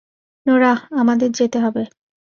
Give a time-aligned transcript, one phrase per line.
[0.45, 1.83] Norah, আমাদের যেতে হবে!